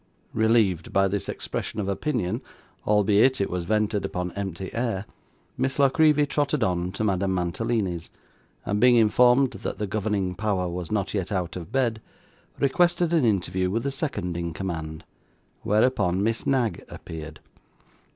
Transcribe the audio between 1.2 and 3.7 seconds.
expression of opinion, albeit it was